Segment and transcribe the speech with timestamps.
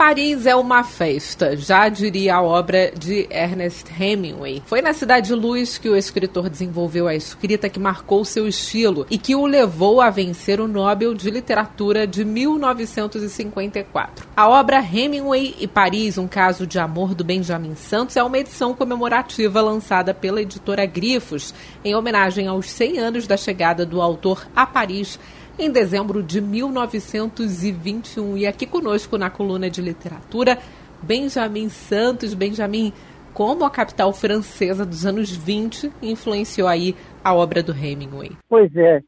[0.00, 4.62] Paris é uma festa, já diria a obra de Ernest Hemingway.
[4.64, 9.18] Foi na Cidade Luz que o escritor desenvolveu a escrita que marcou seu estilo e
[9.18, 14.26] que o levou a vencer o Nobel de Literatura de 1954.
[14.34, 18.72] A obra Hemingway e Paris, um caso de amor do Benjamin Santos, é uma edição
[18.72, 21.52] comemorativa lançada pela editora Grifos,
[21.84, 25.18] em homenagem aos 100 anos da chegada do autor a Paris
[25.60, 28.38] em dezembro de 1921.
[28.38, 30.56] E aqui conosco na coluna de literatura,
[31.02, 32.32] Benjamin Santos.
[32.32, 32.94] Benjamin,
[33.34, 38.30] como a capital francesa dos anos 20 influenciou aí a obra do Hemingway?
[38.48, 39.02] Pois é,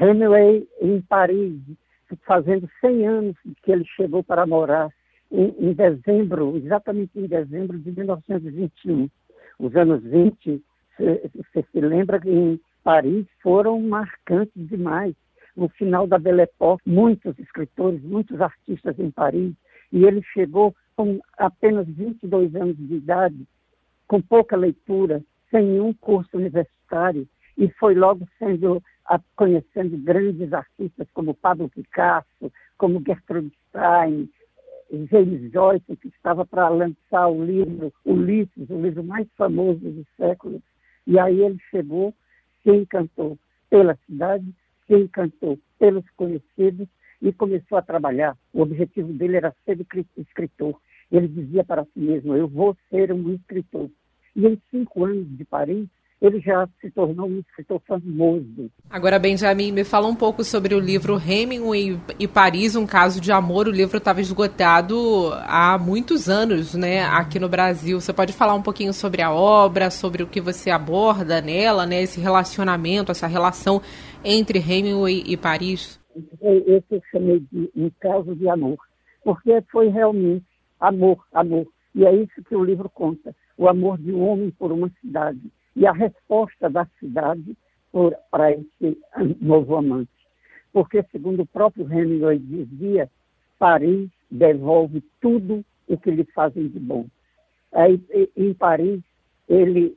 [0.00, 1.60] Hemingway em Paris,
[2.24, 4.88] fazendo 100 anos que ele chegou para morar
[5.32, 9.10] em, em dezembro, exatamente em dezembro de 1921.
[9.58, 10.62] Os anos 20,
[10.98, 15.12] você se lembra que em Paris foram marcantes demais
[15.56, 19.54] no final da Belle Époque, muitos escritores, muitos artistas em Paris,
[19.92, 23.46] e ele chegou com apenas 22 anos de idade,
[24.06, 27.26] com pouca leitura, sem nenhum curso universitário,
[27.56, 28.82] e foi logo sendo
[29.36, 34.28] conhecendo grandes artistas como Pablo Picasso, como Gertrude Stein,
[35.10, 40.62] James Joyce, que estava para lançar o livro Ulisses, o livro mais famoso do século.
[41.06, 42.12] E aí ele chegou,
[42.62, 43.38] se encantou
[43.70, 44.46] pela cidade,
[44.86, 46.88] se encantou pelos conhecidos
[47.20, 48.36] e começou a trabalhar.
[48.52, 49.78] O objetivo dele era ser
[50.16, 50.80] escritor.
[51.10, 53.90] Ele dizia para si mesmo: Eu vou ser um escritor.
[54.34, 55.88] E em cinco anos de Paris,
[56.20, 58.70] ele já se tornou um escritor famoso.
[58.88, 63.30] Agora, Benjamin, me fala um pouco sobre o livro Hemingway e Paris, um caso de
[63.30, 63.68] amor.
[63.68, 64.96] O livro estava esgotado
[65.46, 68.00] há muitos anos, né, aqui no Brasil.
[68.00, 72.02] Você pode falar um pouquinho sobre a obra, sobre o que você aborda nela, né,
[72.02, 73.82] esse relacionamento, essa relação
[74.24, 76.00] entre Hemingway e Paris?
[76.40, 78.78] Esse eu chamei de um caso de amor,
[79.22, 80.46] porque foi realmente
[80.80, 81.66] amor, amor.
[81.94, 85.40] E é isso que o livro conta: o amor de um homem por uma cidade
[85.76, 87.56] e a resposta da cidade
[88.30, 88.98] para esse
[89.40, 90.10] novo amante.
[90.72, 93.10] Porque, segundo o próprio Hemingway dizia,
[93.58, 97.06] Paris devolve tudo o que lhe fazem de bom.
[97.72, 98.02] Aí,
[98.36, 99.02] em Paris,
[99.48, 99.96] ele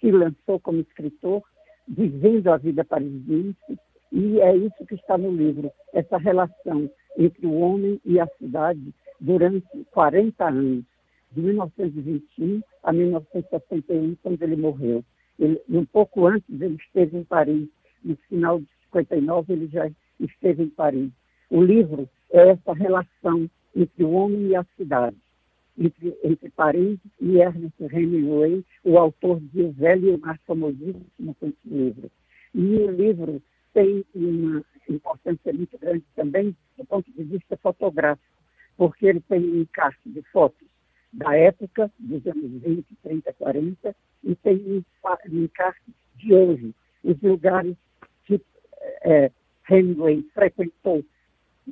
[0.00, 1.42] se lançou como escritor,
[1.88, 3.78] vivendo a vida parisiense,
[4.12, 8.92] e é isso que está no livro, essa relação entre o homem e a cidade
[9.20, 10.84] durante 40 anos,
[11.32, 15.04] de 1921 a 1961, quando ele morreu.
[15.38, 17.68] Ele, um pouco antes ele esteve em Paris,
[18.04, 21.10] no final de 59 ele já esteve em Paris.
[21.50, 25.16] O livro é essa relação entre o homem e a cidade,
[25.78, 31.34] entre, entre Paris e Ernest Hemingway, o autor de O Velho e o Mais Famosíssimo
[31.38, 32.10] com esse livro.
[32.54, 33.42] E o livro
[33.72, 38.26] tem uma importância muito grande também do ponto de vista fotográfico,
[38.76, 40.71] porque ele tem um encaixe de fotos
[41.12, 45.80] da época, dos anos 20, 30, 40, e tem um encaixe
[46.16, 46.74] de hoje,
[47.04, 47.76] os lugares
[48.24, 48.40] que
[49.02, 49.30] é,
[49.68, 51.04] Hemingway frequentou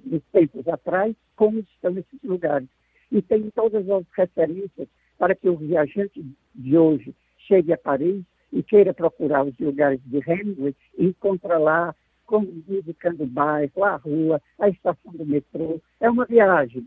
[0.05, 2.69] nos tempos atrás, como estão esses lugares.
[3.11, 6.25] E tem todas as referências para que o viajante
[6.55, 11.95] de hoje chegue a Paris e queira procurar os lugares de Hemingway e encontra lá,
[12.27, 15.81] como indicando o bairro, a rua, a estação do metrô.
[16.01, 16.87] É uma viagem.